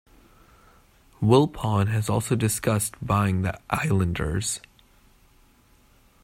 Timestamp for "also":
2.09-2.35